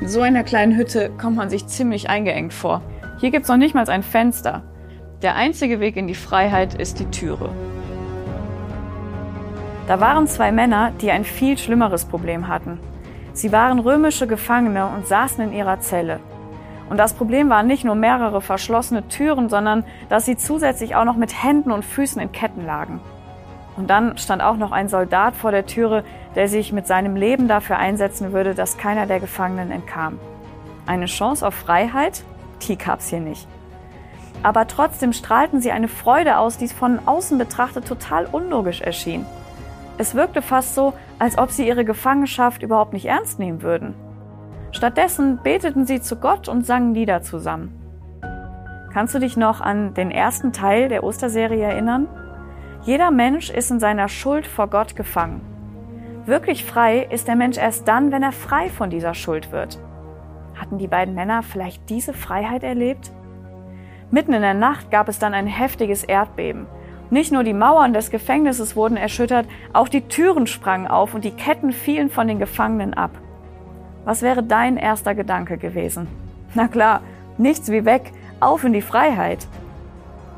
In 0.00 0.08
so 0.08 0.20
einer 0.20 0.42
kleinen 0.42 0.76
Hütte 0.76 1.10
kommt 1.18 1.36
man 1.36 1.50
sich 1.50 1.66
ziemlich 1.66 2.10
eingeengt 2.10 2.52
vor. 2.52 2.82
Hier 3.20 3.30
gibt 3.30 3.44
es 3.44 3.48
noch 3.48 3.56
nicht 3.56 3.74
mal 3.74 3.88
ein 3.88 4.02
Fenster. 4.02 4.62
Der 5.22 5.36
einzige 5.36 5.80
Weg 5.80 5.96
in 5.96 6.08
die 6.08 6.14
Freiheit 6.14 6.74
ist 6.74 6.98
die 6.98 7.06
Türe. 7.06 7.50
Da 9.86 10.00
waren 10.00 10.26
zwei 10.26 10.50
Männer, 10.50 10.92
die 11.00 11.10
ein 11.10 11.24
viel 11.24 11.56
schlimmeres 11.58 12.04
Problem 12.06 12.48
hatten. 12.48 12.80
Sie 13.32 13.52
waren 13.52 13.78
römische 13.78 14.26
Gefangene 14.26 14.86
und 14.86 15.06
saßen 15.06 15.44
in 15.44 15.52
ihrer 15.52 15.80
Zelle. 15.80 16.20
Und 16.90 16.98
das 16.98 17.14
Problem 17.14 17.48
waren 17.48 17.66
nicht 17.66 17.84
nur 17.84 17.94
mehrere 17.94 18.40
verschlossene 18.40 19.08
Türen, 19.08 19.48
sondern 19.48 19.84
dass 20.08 20.24
sie 20.24 20.36
zusätzlich 20.36 20.96
auch 20.96 21.04
noch 21.04 21.16
mit 21.16 21.42
Händen 21.42 21.72
und 21.72 21.84
Füßen 21.84 22.20
in 22.20 22.32
Ketten 22.32 22.66
lagen. 22.66 23.00
Und 23.76 23.90
dann 23.90 24.16
stand 24.18 24.42
auch 24.42 24.56
noch 24.56 24.72
ein 24.72 24.88
Soldat 24.88 25.34
vor 25.34 25.50
der 25.50 25.66
Türe, 25.66 26.04
der 26.34 26.48
sich 26.48 26.72
mit 26.72 26.86
seinem 26.86 27.16
Leben 27.16 27.48
dafür 27.48 27.76
einsetzen 27.76 28.32
würde, 28.32 28.54
dass 28.54 28.78
keiner 28.78 29.06
der 29.06 29.20
Gefangenen 29.20 29.70
entkam. 29.70 30.18
Eine 30.86 31.06
Chance 31.06 31.46
auf 31.46 31.54
Freiheit? 31.54 32.22
Die 32.62 32.78
gab's 32.78 33.08
hier 33.08 33.20
nicht. 33.20 33.48
Aber 34.42 34.66
trotzdem 34.66 35.12
strahlten 35.12 35.60
sie 35.60 35.72
eine 35.72 35.88
Freude 35.88 36.38
aus, 36.38 36.58
die 36.58 36.68
von 36.68 37.00
außen 37.06 37.38
betrachtet 37.38 37.88
total 37.88 38.26
unlogisch 38.26 38.80
erschien. 38.80 39.24
Es 39.96 40.14
wirkte 40.14 40.42
fast 40.42 40.74
so, 40.74 40.92
als 41.18 41.38
ob 41.38 41.50
sie 41.50 41.66
ihre 41.66 41.84
Gefangenschaft 41.84 42.62
überhaupt 42.62 42.92
nicht 42.92 43.06
ernst 43.06 43.38
nehmen 43.38 43.62
würden. 43.62 43.94
Stattdessen 44.72 45.38
beteten 45.42 45.86
sie 45.86 46.00
zu 46.00 46.16
Gott 46.16 46.48
und 46.48 46.66
sangen 46.66 46.94
Lieder 46.94 47.22
zusammen. 47.22 47.80
Kannst 48.92 49.14
du 49.14 49.18
dich 49.18 49.36
noch 49.36 49.60
an 49.60 49.94
den 49.94 50.10
ersten 50.10 50.52
Teil 50.52 50.88
der 50.88 51.04
Osterserie 51.04 51.64
erinnern? 51.64 52.08
Jeder 52.84 53.10
Mensch 53.10 53.48
ist 53.48 53.70
in 53.70 53.80
seiner 53.80 54.08
Schuld 54.08 54.46
vor 54.46 54.68
Gott 54.68 54.94
gefangen. 54.94 55.40
Wirklich 56.26 56.64
frei 56.64 57.06
ist 57.10 57.28
der 57.28 57.34
Mensch 57.34 57.56
erst 57.56 57.88
dann, 57.88 58.12
wenn 58.12 58.22
er 58.22 58.32
frei 58.32 58.68
von 58.68 58.90
dieser 58.90 59.14
Schuld 59.14 59.52
wird. 59.52 59.78
Hatten 60.54 60.76
die 60.76 60.86
beiden 60.86 61.14
Männer 61.14 61.42
vielleicht 61.42 61.88
diese 61.88 62.12
Freiheit 62.12 62.62
erlebt? 62.62 63.10
Mitten 64.10 64.34
in 64.34 64.42
der 64.42 64.52
Nacht 64.52 64.90
gab 64.90 65.08
es 65.08 65.18
dann 65.18 65.32
ein 65.32 65.46
heftiges 65.46 66.04
Erdbeben. 66.04 66.66
Nicht 67.08 67.32
nur 67.32 67.42
die 67.42 67.54
Mauern 67.54 67.94
des 67.94 68.10
Gefängnisses 68.10 68.76
wurden 68.76 68.98
erschüttert, 68.98 69.46
auch 69.72 69.88
die 69.88 70.02
Türen 70.02 70.46
sprangen 70.46 70.86
auf 70.86 71.14
und 71.14 71.24
die 71.24 71.30
Ketten 71.30 71.72
fielen 71.72 72.10
von 72.10 72.28
den 72.28 72.38
Gefangenen 72.38 72.92
ab. 72.92 73.12
Was 74.04 74.20
wäre 74.20 74.42
dein 74.42 74.76
erster 74.76 75.14
Gedanke 75.14 75.56
gewesen? 75.56 76.06
Na 76.52 76.68
klar, 76.68 77.00
nichts 77.38 77.70
wie 77.70 77.86
weg, 77.86 78.12
auf 78.40 78.62
in 78.62 78.74
die 78.74 78.82
Freiheit. 78.82 79.46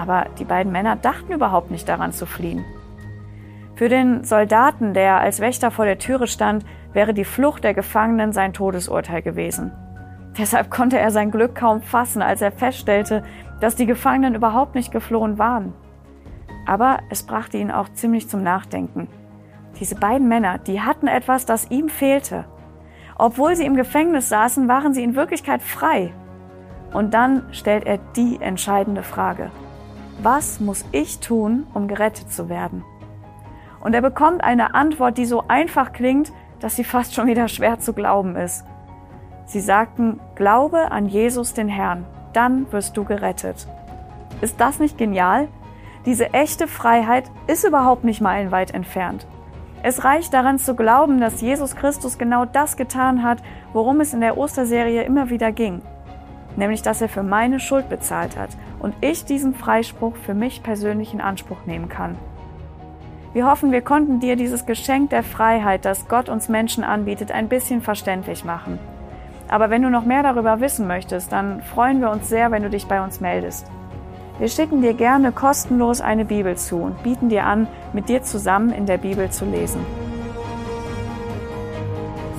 Aber 0.00 0.28
die 0.38 0.46
beiden 0.46 0.72
Männer 0.72 0.96
dachten 0.96 1.30
überhaupt 1.30 1.70
nicht 1.70 1.86
daran 1.86 2.12
zu 2.12 2.24
fliehen. 2.24 2.64
Für 3.74 3.90
den 3.90 4.24
Soldaten, 4.24 4.94
der 4.94 5.20
als 5.20 5.40
Wächter 5.40 5.70
vor 5.70 5.84
der 5.84 5.98
Türe 5.98 6.26
stand, 6.26 6.64
wäre 6.94 7.12
die 7.12 7.26
Flucht 7.26 7.64
der 7.64 7.74
Gefangenen 7.74 8.32
sein 8.32 8.54
Todesurteil 8.54 9.20
gewesen. 9.20 9.72
Deshalb 10.38 10.70
konnte 10.70 10.98
er 10.98 11.10
sein 11.10 11.30
Glück 11.30 11.54
kaum 11.54 11.82
fassen, 11.82 12.22
als 12.22 12.40
er 12.40 12.50
feststellte, 12.50 13.22
dass 13.60 13.76
die 13.76 13.84
Gefangenen 13.84 14.34
überhaupt 14.34 14.74
nicht 14.74 14.90
geflohen 14.90 15.38
waren. 15.38 15.74
Aber 16.66 17.00
es 17.10 17.24
brachte 17.24 17.58
ihn 17.58 17.70
auch 17.70 17.90
ziemlich 17.92 18.26
zum 18.26 18.42
Nachdenken. 18.42 19.06
Diese 19.80 19.96
beiden 19.96 20.28
Männer, 20.28 20.56
die 20.56 20.80
hatten 20.80 21.08
etwas, 21.08 21.44
das 21.44 21.70
ihm 21.70 21.90
fehlte. 21.90 22.46
Obwohl 23.18 23.54
sie 23.54 23.66
im 23.66 23.76
Gefängnis 23.76 24.30
saßen, 24.30 24.66
waren 24.66 24.94
sie 24.94 25.04
in 25.04 25.14
Wirklichkeit 25.14 25.60
frei. 25.60 26.14
Und 26.94 27.12
dann 27.12 27.42
stellt 27.52 27.84
er 27.84 27.98
die 28.16 28.40
entscheidende 28.40 29.02
Frage 29.02 29.50
was 30.22 30.60
muss 30.60 30.84
ich 30.92 31.20
tun, 31.20 31.66
um 31.74 31.88
gerettet 31.88 32.32
zu 32.32 32.48
werden? 32.48 32.84
Und 33.80 33.94
er 33.94 34.02
bekommt 34.02 34.44
eine 34.44 34.74
Antwort, 34.74 35.16
die 35.16 35.24
so 35.24 35.44
einfach 35.48 35.92
klingt, 35.92 36.32
dass 36.60 36.76
sie 36.76 36.84
fast 36.84 37.14
schon 37.14 37.26
wieder 37.26 37.48
schwer 37.48 37.78
zu 37.78 37.94
glauben 37.94 38.36
ist. 38.36 38.64
Sie 39.46 39.60
sagten, 39.60 40.20
glaube 40.34 40.92
an 40.92 41.06
Jesus 41.06 41.54
den 41.54 41.68
Herrn, 41.68 42.04
dann 42.32 42.70
wirst 42.72 42.96
du 42.96 43.04
gerettet. 43.04 43.66
Ist 44.42 44.60
das 44.60 44.78
nicht 44.78 44.98
genial? 44.98 45.48
Diese 46.06 46.32
echte 46.32 46.68
Freiheit 46.68 47.30
ist 47.46 47.64
überhaupt 47.64 48.04
nicht 48.04 48.20
meilenweit 48.20 48.72
entfernt. 48.72 49.26
Es 49.82 50.04
reicht 50.04 50.34
daran 50.34 50.58
zu 50.58 50.76
glauben, 50.76 51.20
dass 51.20 51.40
Jesus 51.40 51.74
Christus 51.74 52.18
genau 52.18 52.44
das 52.44 52.76
getan 52.76 53.22
hat, 53.22 53.42
worum 53.72 54.00
es 54.00 54.12
in 54.12 54.20
der 54.20 54.36
Osterserie 54.36 55.02
immer 55.04 55.30
wieder 55.30 55.52
ging 55.52 55.80
nämlich 56.56 56.82
dass 56.82 57.00
er 57.00 57.08
für 57.08 57.22
meine 57.22 57.60
Schuld 57.60 57.88
bezahlt 57.88 58.36
hat 58.36 58.50
und 58.78 58.94
ich 59.00 59.24
diesen 59.24 59.54
Freispruch 59.54 60.16
für 60.16 60.34
mich 60.34 60.62
persönlich 60.62 61.14
in 61.14 61.20
Anspruch 61.20 61.66
nehmen 61.66 61.88
kann. 61.88 62.16
Wir 63.32 63.46
hoffen, 63.46 63.70
wir 63.70 63.82
konnten 63.82 64.18
dir 64.18 64.34
dieses 64.34 64.66
Geschenk 64.66 65.10
der 65.10 65.22
Freiheit, 65.22 65.84
das 65.84 66.08
Gott 66.08 66.28
uns 66.28 66.48
Menschen 66.48 66.82
anbietet, 66.82 67.30
ein 67.30 67.48
bisschen 67.48 67.80
verständlich 67.80 68.44
machen. 68.44 68.78
Aber 69.48 69.70
wenn 69.70 69.82
du 69.82 69.90
noch 69.90 70.04
mehr 70.04 70.22
darüber 70.22 70.60
wissen 70.60 70.86
möchtest, 70.86 71.30
dann 71.32 71.62
freuen 71.62 72.00
wir 72.00 72.10
uns 72.10 72.28
sehr, 72.28 72.50
wenn 72.50 72.62
du 72.62 72.70
dich 72.70 72.86
bei 72.86 73.02
uns 73.02 73.20
meldest. 73.20 73.70
Wir 74.38 74.48
schicken 74.48 74.80
dir 74.80 74.94
gerne 74.94 75.32
kostenlos 75.32 76.00
eine 76.00 76.24
Bibel 76.24 76.56
zu 76.56 76.76
und 76.78 77.02
bieten 77.02 77.28
dir 77.28 77.44
an, 77.44 77.68
mit 77.92 78.08
dir 78.08 78.22
zusammen 78.22 78.70
in 78.70 78.86
der 78.86 78.98
Bibel 78.98 79.30
zu 79.30 79.44
lesen. 79.44 79.84